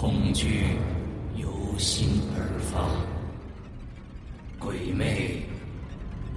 [0.00, 0.62] 恐惧
[1.34, 2.88] 由心而发，
[4.56, 5.42] 鬼魅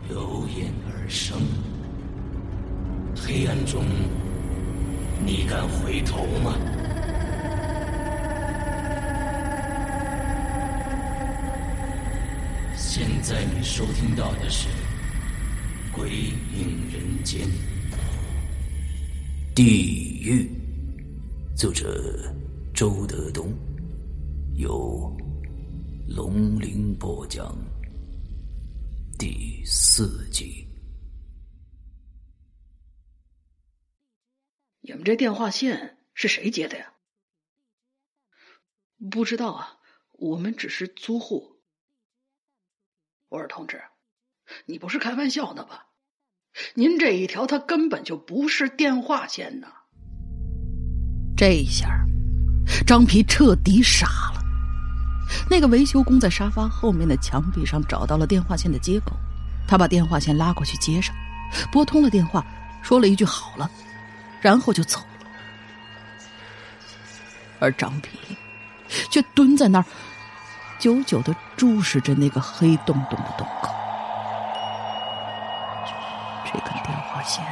[0.10, 1.38] 由眼而生。
[3.16, 3.86] 黑暗中，
[5.24, 6.58] 你敢回头吗？
[12.75, 14.70] 现在你收听到的是
[15.91, 17.48] 《鬼影人间》。
[19.54, 20.50] 地狱，
[21.55, 22.34] 作者
[22.82, 23.54] 周德东，
[24.56, 25.16] 由
[26.08, 27.56] 龙鳞播讲，
[29.20, 30.68] 第四集。
[34.80, 36.92] 你们这电话线是谁接的呀？
[39.12, 39.78] 不知道啊，
[40.14, 41.62] 我们只是租户。
[43.30, 43.80] 我说同志，
[44.66, 45.90] 你不是开玩笑呢吧？
[46.73, 49.72] 您这一条，它根本就不是电话线呐！
[51.38, 52.08] 这一下，
[52.86, 54.42] 张皮彻底傻了。
[55.50, 59.14] 那个维修工在沙发后面的墙壁上找到了电话线的接口，
[59.67, 61.16] 他把电话线拉过去接上，
[61.72, 62.45] 拨通了电话，
[62.82, 63.70] 说了一句“好了”，
[64.42, 65.06] 然后就走了。
[67.59, 68.20] 而张皮
[69.09, 69.86] 却蹲在那儿，
[70.80, 73.73] 久久的注视着那个黑洞洞的洞口。
[76.44, 77.45] 这根电话线，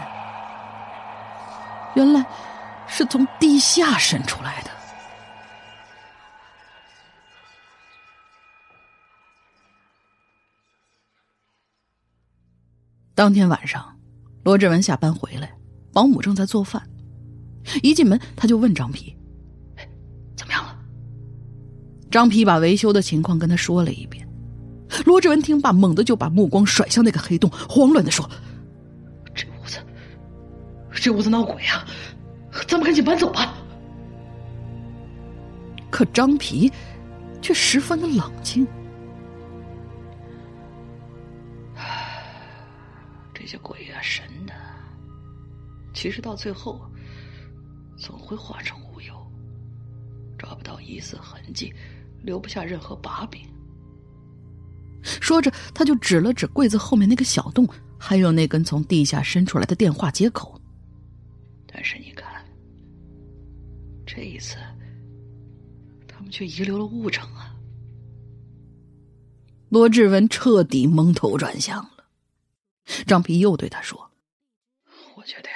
[1.93, 2.25] 原来
[2.87, 4.71] 是从地下伸出来的。
[13.19, 13.85] 当天晚上，
[14.45, 15.51] 罗志文下班回来，
[15.91, 16.81] 保姆正在做饭。
[17.83, 19.13] 一进门，他就问张皮
[20.37, 20.73] ：“怎么样了？”
[22.09, 24.25] 张皮把维修的情况跟他说了一遍。
[25.05, 28.25] 罗志文听罢，猛地就把目光甩向那个黑洞，慌乱的说。
[29.35, 29.79] 这屋子
[30.93, 31.85] 这屋子闹鬼啊！
[32.69, 33.53] 咱们赶紧搬走吧。
[35.89, 36.71] 可张皮
[37.41, 38.65] 却十分的冷静。
[43.49, 44.53] 些鬼啊神的，
[45.91, 46.79] 其实到最后
[47.97, 49.15] 总会化成乌有，
[50.37, 51.73] 抓不到一丝痕迹，
[52.21, 53.41] 留不下任何把柄。
[55.01, 57.67] 说着，他就指了指柜子后面那个小洞，
[57.97, 60.61] 还有那根从地下伸出来的电话接口。
[61.65, 62.45] 但是你看，
[64.05, 64.57] 这一次，
[66.07, 67.55] 他们却遗留了物证啊！
[69.69, 71.98] 罗志文彻底蒙头转向了。
[73.05, 74.11] 张皮又对他说
[75.15, 75.55] ：“我觉得呀，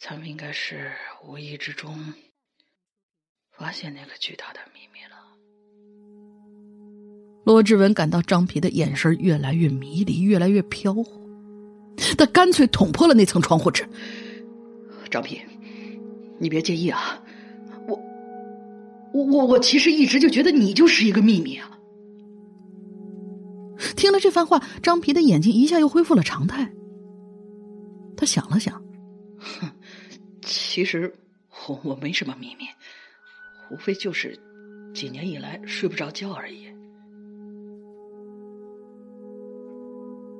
[0.00, 0.92] 咱们应该是
[1.24, 2.14] 无意之中
[3.50, 5.16] 发现那个巨大的秘密了。”
[7.44, 11.04] 罗志文感到张皮的眼神越来越迷离，越来越飘忽，
[12.16, 13.86] 他干脆捅破了那层窗户纸。
[15.10, 15.42] 张皮，
[16.38, 17.22] 你别介意啊，
[17.86, 18.00] 我，
[19.12, 21.70] 我我我其实一直就觉得你就是一个秘密啊。
[24.14, 26.72] 听了这番话，张皮的眼睛一下又恢复了常态。
[28.16, 28.80] 他想了想，
[29.38, 29.68] 哼，
[30.40, 31.12] 其实
[31.66, 32.64] 我我没什么秘密，
[33.72, 34.38] 无非就是
[34.94, 36.68] 几年以来睡不着觉而已。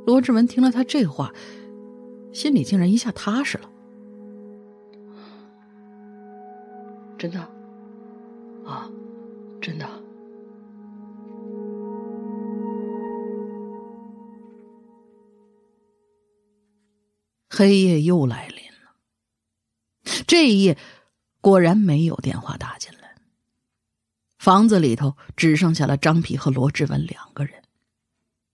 [0.06, 1.32] 罗志文听了他这话，
[2.32, 3.68] 心里竟然一下踏实了。
[7.18, 7.41] 真的，
[8.64, 8.88] 啊，
[9.60, 9.94] 真的。
[17.64, 18.92] 黑夜又来临了。
[20.26, 20.76] 这一夜
[21.41, 23.14] 果然没有电话打进来。
[24.38, 27.54] 房子里头只剩下了张皮和罗志文两个人，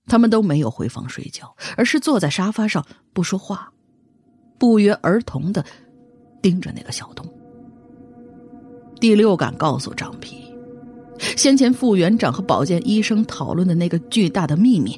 [0.06, 3.72] 他们都没有回房睡觉，而是坐在沙发上不说话，
[4.59, 5.66] 不约而同的
[6.41, 7.26] 盯着那个小洞。
[9.00, 10.54] 第六感告诉张皮，
[11.19, 14.97] 先前副园长和保健医生讨论的那个巨大的秘密，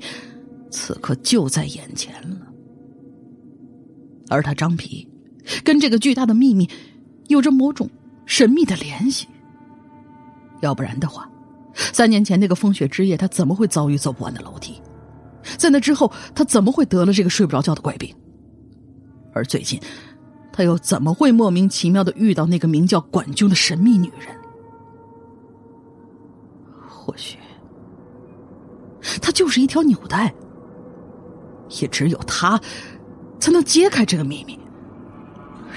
[0.71, 2.42] 此刻就在眼前了。
[4.33, 5.07] 而他张皮，
[5.63, 6.69] 跟这个巨大的秘密
[7.29, 7.89] 有着某种
[8.27, 9.29] 神秘的联系。
[10.61, 11.31] 要不然的话，
[11.75, 14.81] 三年前那个风雪之夜，他怎么会遭遇走不完的楼梯？
[15.57, 18.15] 在那之后，他怎么会得了这个睡不着觉的怪病？
[19.33, 19.81] 而最近。
[20.55, 24.37] 他又怎么会莫名其妙的遇到那个名叫管军的神秘女人？
[26.87, 27.39] 或许，
[29.23, 30.31] 他就是一条纽带，
[31.81, 32.61] 也只有他
[33.43, 34.57] 才能揭开这个秘密，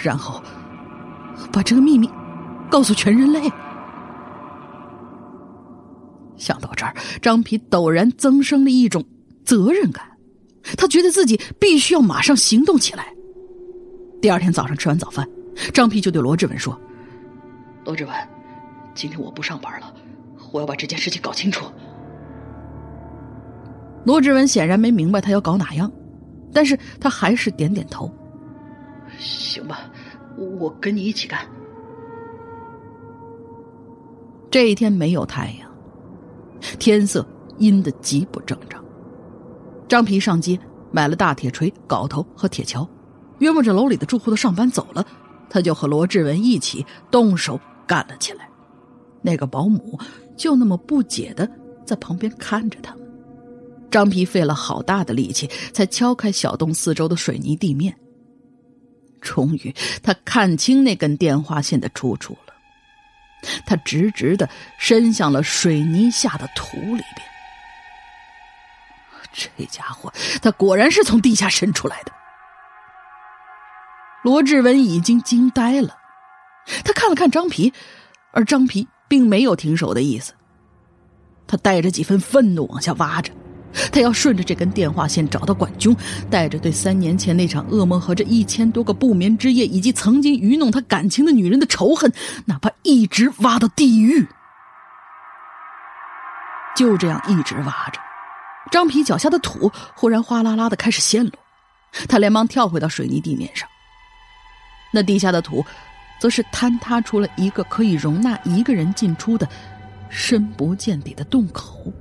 [0.04, 0.40] 然后
[1.52, 2.08] 把这个秘密
[2.70, 3.52] 告诉全人类。
[6.38, 9.04] 想到这儿，张皮陡然增生了一种
[9.44, 10.06] 责任感，
[10.78, 13.08] 他觉得自己必须要马上行动起来。
[14.22, 15.28] 第二天早上吃完早饭，
[15.74, 16.80] 张皮就对罗志文说
[17.84, 18.14] ：“罗志文，
[18.94, 19.92] 今天我不上班了，
[20.52, 21.66] 我要把这件事情搞清楚。
[24.04, 25.92] 罗志文显然没明白他要搞哪样，
[26.56, 28.10] 但是他还是点点头。
[29.20, 29.92] 行吧，
[30.38, 31.46] 我跟你一起干。
[34.50, 35.70] 这一天没有太阳，
[36.80, 38.82] 天色阴得极不正常。
[39.86, 40.58] 张皮上街
[40.92, 42.88] 买了大铁锤、镐头和铁锹，
[43.40, 45.06] 约摸着楼里的住户都上班走了，
[45.50, 48.50] 他就和罗志文一起动手干了起来。
[49.22, 50.00] 那个保姆
[50.38, 51.50] 就那么不解的
[51.84, 53.05] 在旁边看着他们。
[53.96, 57.96] 张皮费了好大的力气，才敲开小洞四周的水泥地面。
[59.22, 62.54] 终于，他看清那根电话线的出处了。
[63.66, 67.26] 他直直的伸向了水泥下的土里边。
[69.32, 72.12] 这家伙，他果然是从地下伸出来的。
[74.26, 75.96] 罗志文已经惊呆了，
[76.84, 77.72] 他看了看张皮，
[78.34, 80.34] 而张皮并没有停手的意思。
[81.48, 83.32] 他带着几分愤怒往下挖着。
[83.92, 85.96] 他要顺着这根电话线找到管军，
[86.30, 92.12] 带着对三年前那场噩梦和这一千多个不眠之夜，以及曾经愚弄他感情的女人的仇恨，
[92.46, 94.28] 哪怕一直挖到地狱。
[96.76, 98.00] 就这样一直挖着，
[98.72, 101.32] 张皮脚下的土忽然哗啦啦的开始陷落，
[102.10, 103.68] 他连忙跳回到水泥地面上。
[104.92, 105.66] 那地下的土，
[106.20, 109.48] 则是坍塌出了一个可以容纳一个人进出的
[110.10, 111.92] 深不见底的洞口。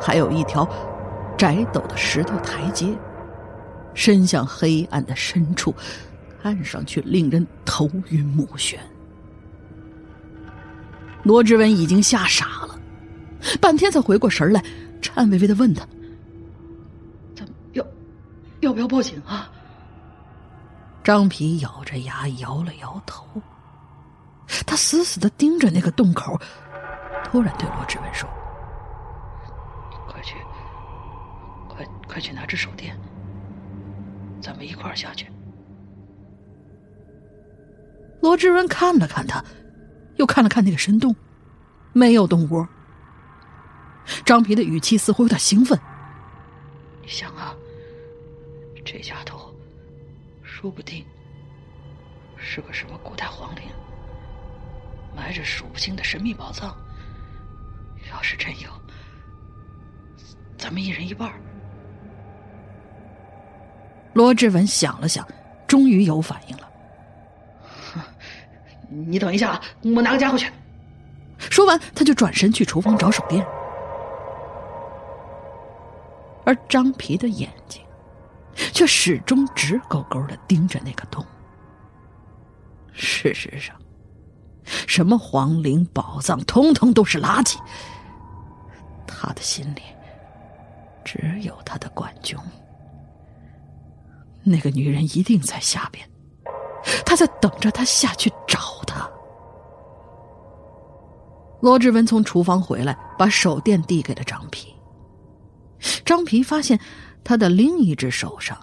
[0.00, 0.66] 还有一条
[1.36, 2.96] 窄陡的石头台阶，
[3.94, 5.74] 伸向黑暗的深处，
[6.42, 8.76] 看上去令人头晕目眩。
[11.22, 12.80] 罗志文已经吓傻了，
[13.60, 14.64] 半天才回过神来，
[15.02, 15.86] 颤巍巍的问他
[17.36, 17.84] ：“咱们要
[18.60, 19.50] 要不要报警啊？”
[21.04, 23.24] 张皮咬着牙摇了摇头，
[24.66, 26.38] 他死死的盯着那个洞口，
[27.24, 28.28] 突然对罗志文说。
[30.08, 30.34] 快去，
[32.10, 32.98] 快去拿只手电，
[34.42, 35.30] 咱们一块儿下去。
[38.20, 39.42] 罗志文看了看他，
[40.16, 41.14] 又看了看那个深洞，
[41.92, 42.68] 没有洞窝。
[44.24, 45.78] 张皮的语气似乎有点兴奋。
[47.00, 47.54] 你想啊，
[48.84, 49.54] 这家头
[50.42, 51.06] 说不定
[52.36, 53.62] 是个什么古代皇陵，
[55.16, 56.76] 埋着数不清的神秘宝藏。
[58.10, 58.68] 要是真有……
[60.58, 61.32] 咱们一人一半。
[64.12, 65.26] 罗志文想了想，
[65.66, 66.68] 终于有反应了。
[68.88, 70.50] 你等一下，我拿个家伙去。
[71.38, 73.46] 说完，他就转身去厨房找手电。
[76.44, 77.82] 而张皮的眼睛，
[78.72, 81.24] 却始终直勾勾的盯着那个洞。
[82.92, 83.76] 事实上，
[84.64, 87.56] 什么皇陵宝藏，通通都是垃圾。
[89.06, 89.82] 他的心里。
[91.02, 92.38] 只有他的管军，
[94.42, 96.08] 那个女人一定在下边，
[97.04, 99.08] 他在等着他下去找她。
[101.60, 104.74] 罗志文从厨房回来，把手电递给了张皮。
[106.04, 106.78] 张皮发现
[107.22, 108.58] 他的另一只手上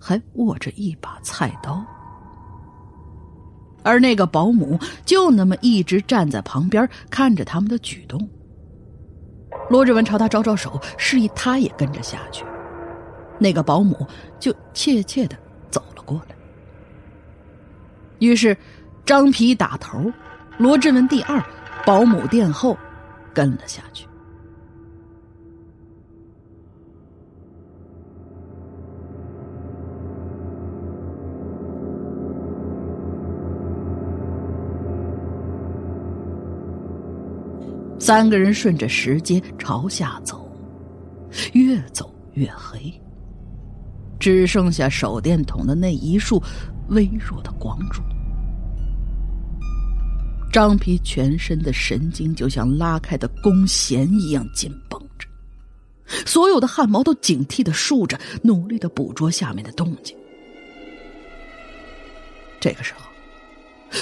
[0.00, 1.84] 还握着一把菜刀，
[3.82, 8.26] 而那个保姆就那么一直站在旁边看着他们的举动。
[9.68, 12.44] 罗志文朝他招招手，示意他也跟着下去。
[13.38, 14.06] 那个保姆
[14.38, 15.36] 就怯怯的
[15.70, 16.34] 走了过来。
[18.18, 18.56] 于是，
[19.04, 20.10] 张皮打头，
[20.58, 21.42] 罗志文第二，
[21.84, 22.76] 保姆殿后，
[23.34, 24.06] 跟了下去。
[37.98, 40.48] 三个人顺着石阶朝下走，
[41.54, 42.78] 越走越黑，
[44.26, 46.42] 只剩下手电筒的那一束
[46.88, 48.02] 微弱的光柱。
[50.52, 55.28] 张皮全身的神经就像拉开的弓弦一样紧绷着，
[56.26, 60.16] 所有的汗毛都警惕的竖着，努力的捕捉下面的动静。
[62.58, 63.04] 这个时候，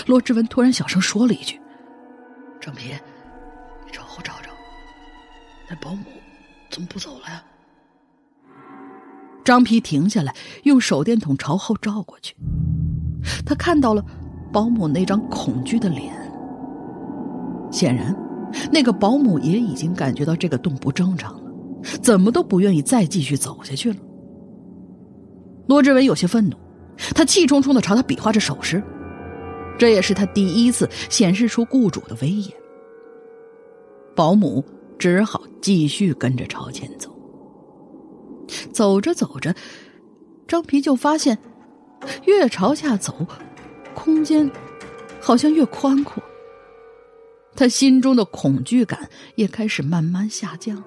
[0.06, 1.60] 罗志文突然小声说了一句
[2.62, 2.94] ：“张皮。”
[3.84, 4.48] 你找找找，
[5.68, 6.04] 那保姆
[6.70, 7.44] 怎么不走了呀？
[9.44, 12.34] 张皮停下来，用手电筒朝后照过去，
[13.44, 14.02] 他看到了
[14.50, 16.12] 保姆那张恐惧的脸。
[17.70, 18.16] 显然，
[18.72, 21.52] 那个保姆也已经感觉到这个洞不正常了，
[22.02, 23.96] 怎么都不愿意再继续走下去了。
[25.66, 26.56] 罗志伟有些愤怒，
[27.14, 28.82] 他气冲冲的朝他比划着手势
[29.78, 32.50] ：“这也是他第一次显示出雇主的威严。
[34.14, 34.64] 保姆
[34.98, 37.13] 只好继续跟着朝前走。
[38.72, 39.54] 走着走着，
[40.46, 41.38] 张皮就发现，
[42.26, 43.26] 越朝下走，
[43.94, 44.50] 空间
[45.20, 46.22] 好像越宽阔。
[47.56, 50.82] 他心中的恐惧感也开始慢慢下降。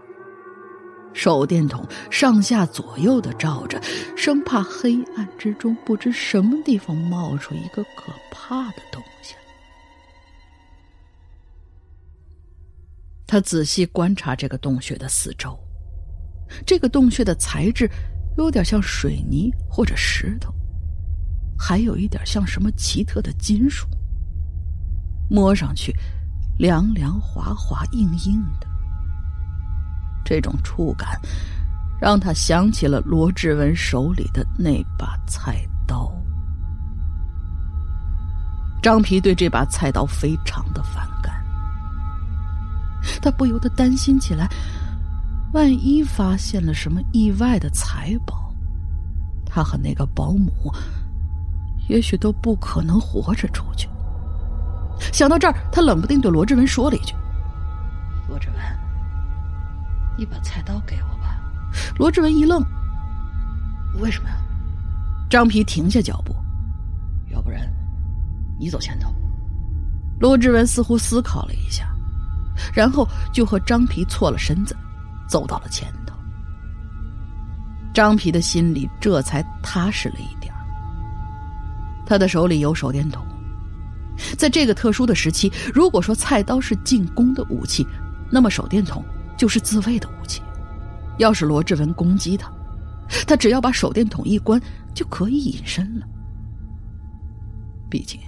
[1.13, 3.81] 手电筒上下左右的照着，
[4.15, 9.33] 生怕黑暗之中不知什么地方冒出一个可怕的东西。
[13.25, 15.57] 他仔细观察这个洞穴的四周，
[16.65, 17.89] 这个洞穴的材质
[18.37, 20.53] 有点像水泥或者石头，
[21.57, 23.87] 还有一点像什么奇特的金属，
[25.29, 25.95] 摸上去
[26.57, 28.67] 凉凉滑滑、硬硬的。
[30.23, 31.19] 这种触感
[32.01, 36.13] 让他想起了罗志文手里的那把菜刀。
[38.81, 41.43] 张皮对这把菜刀非常的反感，
[43.21, 44.47] 他不由得担心起来：
[45.53, 48.53] 万一发现了什么意外的财宝，
[49.45, 50.51] 他和那个保姆
[51.87, 53.89] 也许都不可能活着出去。
[55.13, 57.13] 想到这儿，他冷不丁对罗志文说了一句
[58.27, 58.57] ：“罗志文。”
[60.17, 61.39] 你把菜刀给我吧。
[61.97, 62.61] 罗志文一愣，
[63.99, 64.35] 为什么呀？
[65.29, 66.35] 张皮停下脚步，
[67.31, 67.71] 要不然
[68.59, 69.13] 你走前头。
[70.19, 71.87] 罗志文似乎思考了一下，
[72.73, 74.75] 然后就和张皮错了身子，
[75.27, 76.15] 走到了前头。
[77.93, 80.53] 张皮的心里这才踏实了一点
[82.05, 83.25] 他的手里有手电筒，
[84.37, 87.85] 在这个特殊的时期，如果说菜刀是进攻的武器，
[88.31, 89.03] 那么手电筒。
[89.37, 90.41] 就是自卫的武器。
[91.19, 92.51] 要是罗志文攻击他，
[93.27, 94.59] 他只要把手电筒一关，
[94.95, 96.07] 就可以隐身了。
[97.87, 98.19] 毕竟，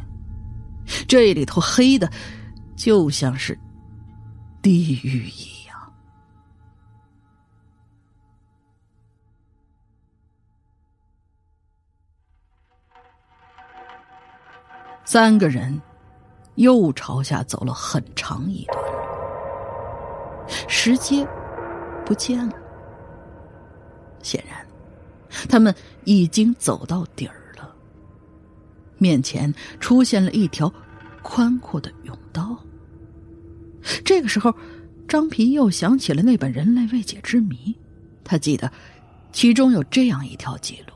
[1.07, 2.07] 这里头黑的，
[2.75, 3.57] 就像是
[4.61, 5.58] 地狱一样。
[15.11, 15.81] 三个人
[16.53, 18.77] 又朝下走了很长一段。
[20.67, 21.27] 石阶
[22.05, 22.53] 不见了，
[24.21, 24.63] 显然，
[25.49, 25.73] 他们
[26.03, 27.73] 已经走到底儿了。
[28.99, 30.71] 面前出现了一条
[31.23, 32.55] 宽阔的甬道。
[34.05, 34.53] 这个时候，
[35.07, 37.55] 张皮又想起了那本《人类未解之谜》，
[38.23, 38.71] 他记得
[39.31, 40.93] 其中有这样一条记录：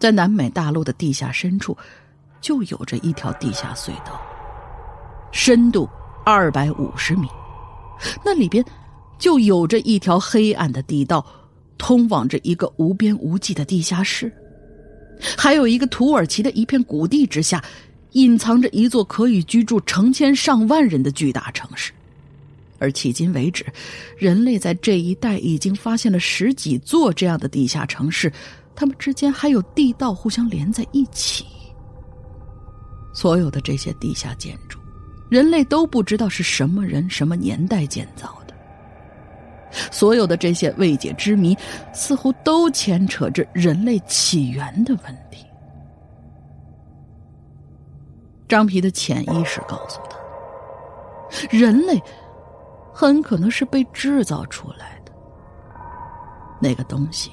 [0.00, 1.78] 在南美大陆的地下深处，
[2.40, 4.20] 就有着一条地下隧道，
[5.32, 5.88] 深度
[6.24, 7.28] 二百五十米。
[8.24, 8.64] 那里边，
[9.18, 11.24] 就有着一条黑暗的地道，
[11.76, 14.32] 通往着一个无边无际的地下室，
[15.36, 17.62] 还有一个土耳其的一片谷地之下，
[18.12, 21.92] 隐藏着一座可以居住成千上万人的巨大城市。
[22.78, 23.66] 而迄今为止，
[24.16, 28.32] 人类在这一带已经发现了十几座这样的地下城市，
[28.76, 31.44] 它们之间还有地道互相连在一起。
[33.18, 34.78] 所有的这些地下建筑。
[35.28, 38.54] 人类都不知道是什么人、什么年代建造的。
[39.90, 41.52] 所有的这些未解之谜，
[41.92, 45.44] 似乎都牵扯着人类起源的问题。
[48.46, 50.16] 张皮的潜意识告诉他，
[51.50, 52.00] 人类
[52.94, 55.10] 很可能是被制造出来的。
[56.60, 57.32] 那个东西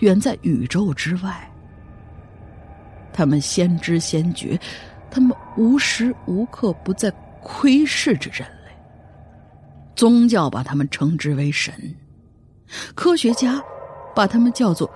[0.00, 1.47] 远在宇宙之外，
[3.12, 4.58] 他们先知先觉。
[5.10, 7.10] 他们无时无刻不在
[7.42, 8.72] 窥视着人类。
[9.96, 11.74] 宗教把他们称之为神，
[12.94, 13.60] 科学家
[14.14, 14.88] 把他们叫做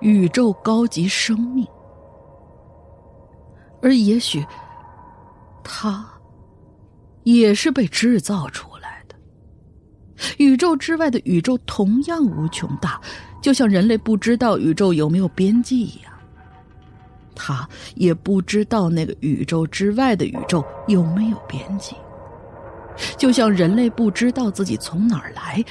[0.00, 1.66] 宇宙高级生命，
[3.82, 4.46] 而也许
[5.64, 6.06] 他
[7.22, 9.16] 也是被制造出来的。
[10.38, 13.00] 宇宙之外的宇宙同样无穷大，
[13.42, 16.13] 就像人类不知道宇宙有没有边际一样。
[17.34, 21.96] 他也不知道那个宇宙之外的宇宙有没有边际，
[23.18, 25.64] 就像人类不知道自己从哪儿来，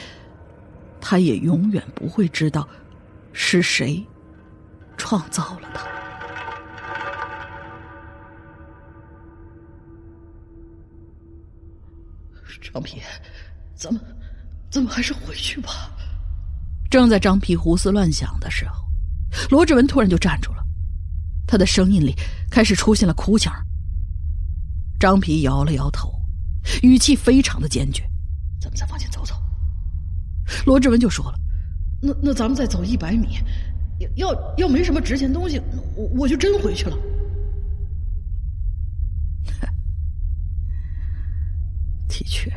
[1.00, 2.68] 他也永远不会知道
[3.32, 4.06] 是谁
[4.98, 5.88] 创造了他。
[12.74, 13.00] 张皮，
[13.76, 14.02] 咱们
[14.72, 15.92] 咱们还是回去吧。
[16.90, 18.84] 正在张皮胡思乱想的时候，
[19.52, 20.63] 罗志文突然就站住了。
[21.54, 22.16] 他的声音里
[22.50, 23.54] 开始出现了哭腔。
[25.00, 26.12] 张皮摇了摇头，
[26.82, 28.02] 语气非常的坚决
[28.60, 29.36] ：“咱们再往前走走。”
[30.66, 31.38] 罗志文就说了
[32.02, 33.38] ：“那那咱们再走一百米，
[34.00, 35.62] 要要要没什么值钱东西，
[35.96, 36.98] 我我就真回去了。”
[42.10, 42.52] 的确，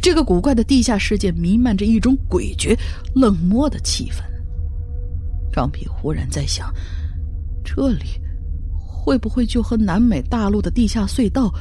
[0.00, 2.74] 这个古怪的地下世界弥漫着一种诡谲、
[3.14, 4.22] 冷漠的气氛。
[5.52, 6.72] 张皮忽然在想。
[7.64, 8.20] 这里
[8.78, 11.52] 会不会就和南美大陆的地下隧道、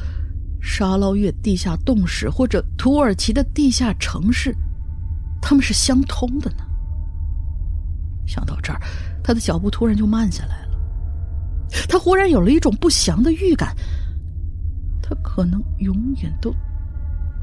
[0.62, 4.56] 沙捞越地下洞室或者土耳其的地下城市，
[5.42, 6.64] 他们是相通的呢？
[8.26, 8.80] 想到这儿，
[9.24, 10.80] 他的脚步突然就慢下来了。
[11.90, 13.76] 他忽然有了一种不祥的预感，
[15.02, 16.54] 他可能永远都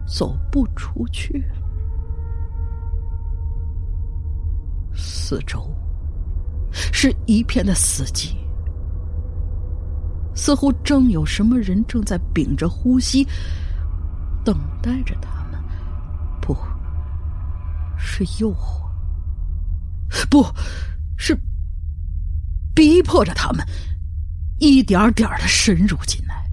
[0.07, 1.55] 走不出去了。
[4.95, 5.71] 四周
[6.73, 8.35] 是一片的死寂，
[10.35, 13.27] 似乎正有什么人正在屏着呼吸，
[14.45, 15.61] 等待着他们。
[16.41, 16.57] 不
[17.99, 18.89] 是诱惑，
[20.29, 20.45] 不
[21.17, 21.39] 是
[22.75, 23.67] 逼迫着他们。
[24.59, 26.45] 一点点的深入进来，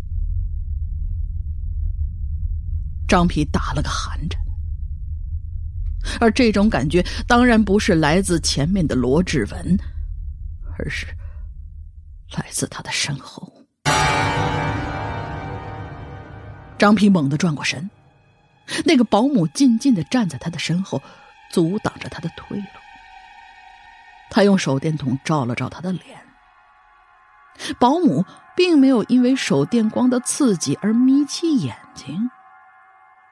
[3.05, 4.41] 张皮打了个寒颤，
[6.22, 9.77] 而这种感觉当然不是来自前面的罗志文，
[10.77, 11.05] 而是
[12.38, 13.51] 来自他的身后。
[16.77, 17.89] 张皮猛地转过身，
[18.86, 21.01] 那个保姆静静的站在他的身后，
[21.51, 22.65] 阻挡着他的退路。
[24.29, 26.22] 他用手电筒照了照他的脸。
[27.79, 28.24] 保姆
[28.55, 32.29] 并没有因为手电光的刺激而眯起眼睛，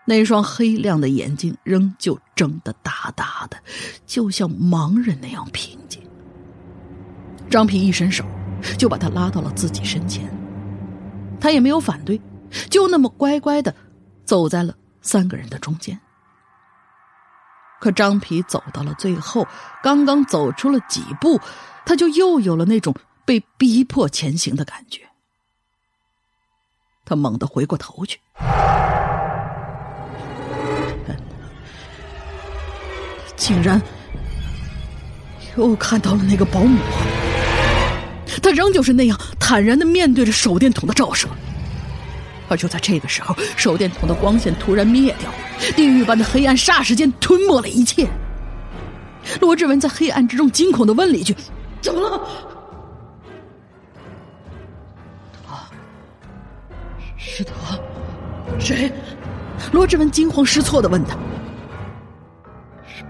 [0.05, 3.57] 那双黑亮的眼睛仍旧睁得大大的，
[4.07, 6.01] 就像盲人那样平静。
[7.51, 8.25] 张皮一伸手，
[8.79, 10.27] 就把他拉到了自己身前，
[11.39, 12.19] 他也没有反对，
[12.69, 13.75] 就那么乖乖的
[14.23, 15.99] 走在了三个人的中间。
[17.79, 19.47] 可张皮走到了最后，
[19.83, 21.39] 刚刚走出了几步，
[21.85, 22.95] 他就又有了那种。
[23.27, 25.01] 被逼迫前行的感觉，
[27.03, 28.19] 他猛地回过头去，
[33.35, 33.81] 竟然
[35.57, 36.77] 又看到了那个保姆。
[38.43, 41.27] 他仍旧是那样坦然的面对着手电筒的照射，
[42.47, 45.31] 而就在这个时候，手电筒的光线突然灭掉，
[45.75, 48.07] 地狱般的黑暗霎时间吞没了一切。
[49.41, 51.35] 罗志文在黑暗之中惊恐的问了一句
[51.81, 52.17] ：“怎么了？”
[55.49, 55.69] 啊
[57.17, 57.53] 是他？
[58.59, 58.91] 谁？
[59.71, 61.17] 罗志文惊慌失措的问他。
[62.87, 63.03] 是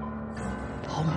[0.87, 1.09] 保姆。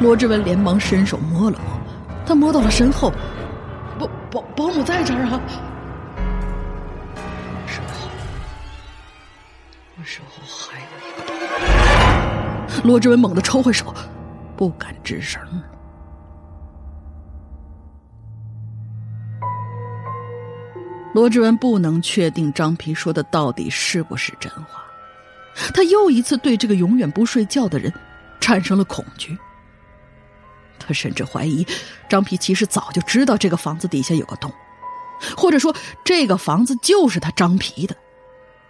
[0.00, 1.78] 罗志文连忙伸手摸了摸，
[2.26, 3.12] 他摸到了身后，
[3.98, 5.40] 保保保姆在这儿啊。
[10.04, 12.82] 时候还有一个洞。
[12.84, 13.94] 罗志文猛地抽回手，
[14.56, 15.40] 不敢吱声。
[21.14, 24.82] 罗志文不能确定张皮说的到底是不是真话，
[25.74, 27.92] 他又一次对这个永远不睡觉的人
[28.40, 29.36] 产生了恐惧。
[30.78, 31.66] 他甚至怀疑
[32.08, 34.50] 张皮其实早就知道这个房子底下有个洞，
[35.36, 37.94] 或者说这个房子就是他张皮的，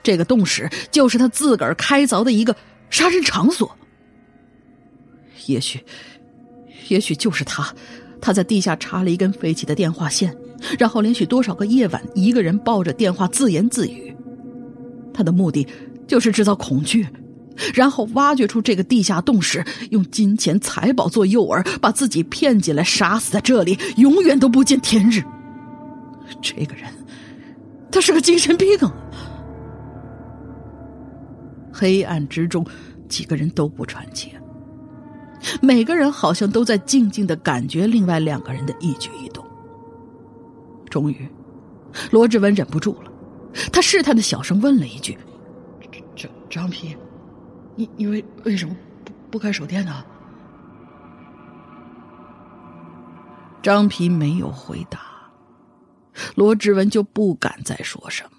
[0.03, 2.55] 这个洞室就是他自个儿开凿的一个
[2.91, 3.77] 杀人场所。
[5.47, 5.85] 也许，
[6.88, 7.75] 也许就是他，
[8.21, 10.37] 他在地下插了一根废弃的电话线。
[10.79, 14.15] 然后连续多少个夜晚，一个人抱着电话自言自语，
[15.12, 15.67] 他的目的
[16.07, 17.05] 就是制造恐惧，
[17.75, 25.21] 然后挖掘出这个地下洞室，用金钱财宝做诱饵，把自己骗进来，杀死在这里，永远都不见天日。
[26.41, 26.85] 这个人，
[27.91, 28.69] 他是个精神病。
[31.83, 32.64] 黑暗之中，
[33.09, 34.33] 几个人都不喘气，
[35.61, 39.45] 每个人好像都在静静的感觉另外两个人的一举一动。
[40.88, 41.29] 终于，
[42.12, 43.11] 罗志文忍不住了，
[43.73, 45.18] 他试探的小声问了一句
[46.14, 46.97] ：“张张皮，
[47.75, 50.05] 你你为为什么不不开手电呢？”
[53.61, 55.01] 张皮没有回答，
[56.37, 58.32] 罗志文就不敢再说什么了。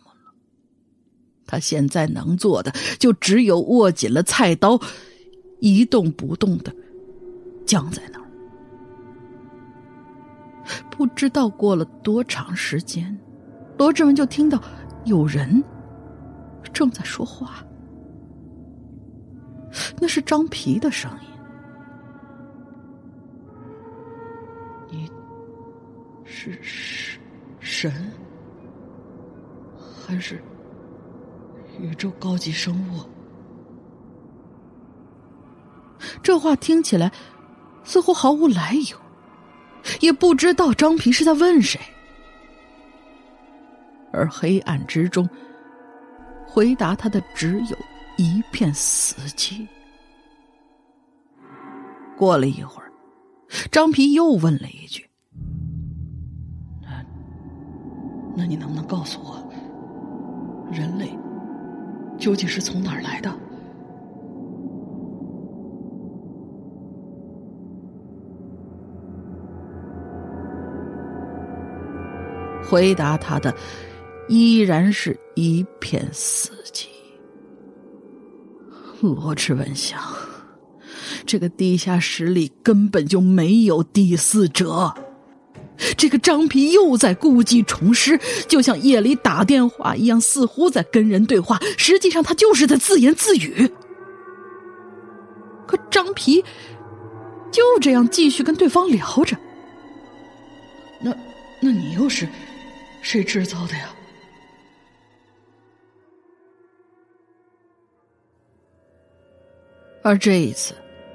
[1.53, 4.79] 他现在能做的就只有握紧了菜刀，
[5.59, 6.75] 一动不动的
[7.63, 8.25] 僵在那儿。
[10.89, 13.15] 不知道过了多长时间，
[13.77, 14.59] 罗志文就听到
[15.05, 15.63] 有人
[16.73, 17.63] 正在说话，
[19.99, 21.27] 那是张皮的声音。
[24.89, 25.07] 你
[26.25, 27.21] 是神
[27.59, 28.11] 神，
[29.77, 30.41] 还是
[31.79, 33.01] 宇宙高级生物？
[36.21, 37.11] 这话听起来
[37.83, 38.97] 似乎毫无来由。
[39.99, 41.77] 也不知道张皮是在问谁，
[44.13, 45.29] 而黑暗之中，
[46.47, 47.77] 回答他的只有
[48.15, 49.67] 一片死寂。
[52.15, 52.89] 过了一会儿，
[53.71, 55.05] 张皮又问了一句
[56.81, 57.05] ：“那，
[58.37, 59.45] 那你能不能告诉我，
[60.71, 61.13] 人类
[62.23, 63.29] 究竟是从哪儿来的？”
[72.65, 73.53] 回答他的
[74.29, 76.85] 依然是一片死寂。
[79.01, 79.99] 罗志文想，
[81.25, 84.93] 这个地下室里根本就没有第四者。
[85.97, 93.71] 这个张皮又在故技重施，就像夜里打电话一样，似乎在跟人对话，实际上他就是在自言自语。
[95.65, 96.43] 可张皮
[97.51, 99.37] 就这样继续跟对方聊着。
[101.01, 101.15] 那，
[101.61, 102.27] 那你又是？
[103.01, 103.89] 谁制造的呀？
[110.01, 110.73] 而这一次，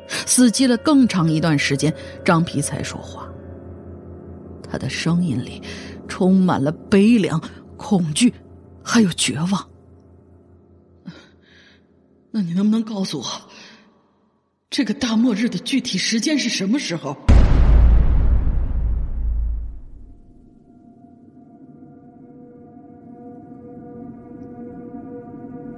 [0.09, 3.28] 死寂了更长一段时间，张皮才说话。
[4.71, 5.63] 他的声音里
[6.07, 7.41] 充满了悲凉、
[7.77, 8.33] 恐惧，
[8.83, 9.69] 还有绝望。
[12.31, 13.25] 那你能不能告诉我，
[14.69, 17.17] 这个大末日的具体时间是什么时候？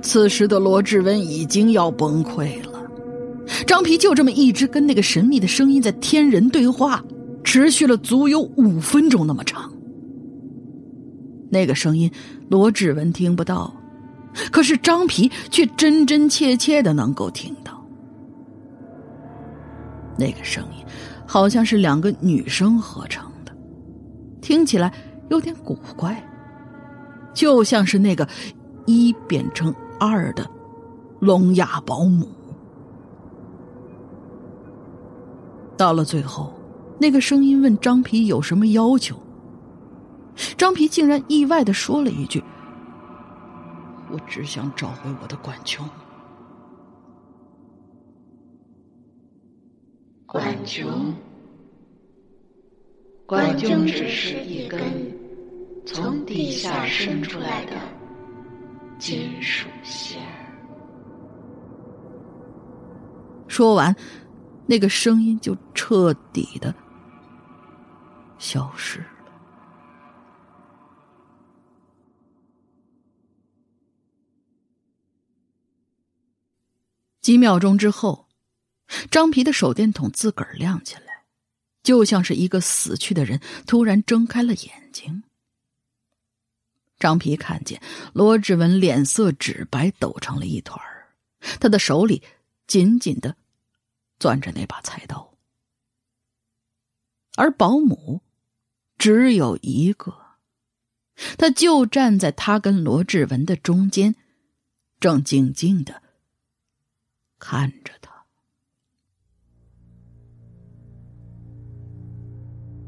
[0.02, 2.82] 此时的罗志文已经要崩溃了，
[3.64, 7.04] 张皮就这么一直跟那个神秘的声音在天人对话，
[7.50, 9.72] 持续了足有五分钟那么长。
[11.50, 12.08] 那个声音
[12.48, 13.74] 罗志文听不到，
[14.52, 17.84] 可是张皮却真真切切的能够听到。
[20.16, 20.84] 那个声音
[21.26, 23.52] 好像是两个女生合成的，
[24.40, 24.94] 听起来
[25.28, 26.22] 有点古怪，
[27.34, 28.28] 就像是那个
[28.86, 29.74] 一变成。
[29.98, 30.48] 二的
[31.18, 32.26] 聋哑保姆，
[35.76, 36.54] 到了最后，
[37.00, 39.16] 那个声音问张皮有什么要求。
[40.56, 42.44] 张皮竟然意外的说了一句
[44.12, 45.88] ：“我只想找回我的管琼。”
[50.26, 51.14] 管琼，
[53.26, 54.78] 管琼只是一根
[55.86, 57.72] 从地下伸出来的。
[58.98, 60.20] 金属线。
[63.48, 63.96] 说完，
[64.66, 66.74] 那个声音就彻底的
[68.40, 69.06] 消失了。
[77.20, 78.26] 几秒钟之后，
[79.10, 81.26] 张皮的手电筒自个儿亮起来，
[81.82, 85.22] 就像是一个死去的人突然睁开了眼睛。
[86.98, 87.80] 张皮看见
[88.12, 91.14] 罗志文脸色纸白，抖成了一团儿
[91.60, 92.22] 他的手里
[92.66, 93.36] 紧紧的
[94.18, 95.34] 攥着那把菜刀，
[97.36, 98.22] 而保姆
[99.00, 100.14] 只有一个，
[101.38, 104.14] 他就站在他跟罗志文的中间，
[105.00, 106.02] 正静静的
[107.38, 108.10] 看着他。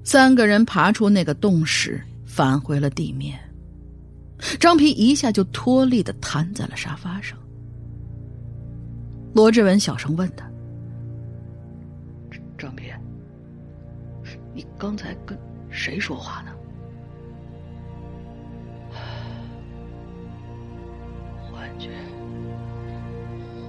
[0.04, 3.40] 三个人爬出那个洞时，返回了地面。
[4.60, 7.38] 张皮一下就脱力的瘫在了沙发上。
[9.34, 10.46] 罗志文小声问他
[12.58, 12.92] ：“张皮，
[14.54, 15.38] 你刚才跟
[15.72, 16.52] 谁说话呢
[21.50, 21.90] ？”“幻觉，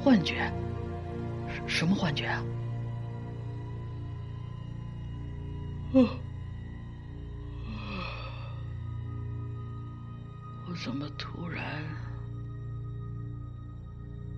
[0.03, 0.51] 幻觉，
[1.65, 2.43] 什么幻觉啊
[5.93, 6.07] ？”“我。”
[10.83, 11.63] 怎么突然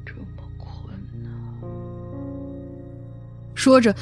[0.05, 1.29] 这么困呢？
[3.55, 3.95] 说着，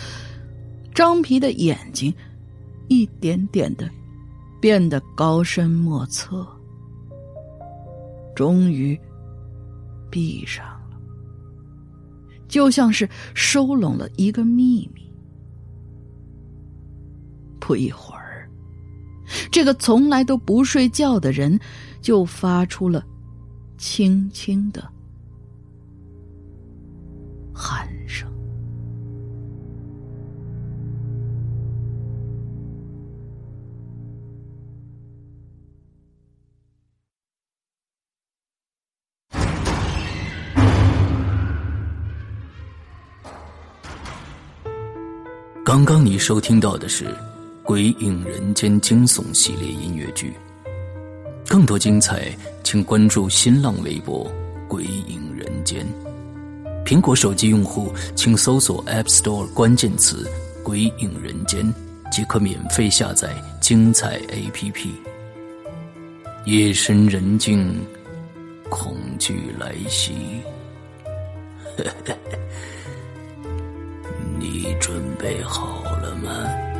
[0.93, 2.13] 张皮的眼睛
[2.87, 3.89] 一点点的
[4.59, 6.45] 变得高深莫测，
[8.35, 8.99] 终于
[10.09, 10.99] 闭上了，
[12.47, 15.01] 就像是收拢了一个秘密。
[17.59, 18.49] 不一会儿，
[19.51, 21.59] 这个从来都不睡觉的人。
[22.03, 23.01] 就发出了
[23.77, 24.85] 轻轻的
[27.53, 27.87] 喊
[45.73, 47.05] 刚刚你收听到的是
[47.63, 50.31] 《鬼影人间》惊悚系列音乐剧。
[51.47, 52.27] 更多精彩，
[52.63, 54.31] 请关注新浪微博
[54.69, 55.83] “鬼影人间”。
[56.85, 60.29] 苹果手机用户请搜索 App Store 关键词
[60.63, 61.73] “鬼影人间”，
[62.13, 64.89] 即可免费下载精彩 APP。
[66.45, 67.83] 夜深人静，
[68.69, 70.13] 恐惧来袭，
[74.43, 76.72] 你准备好了吗？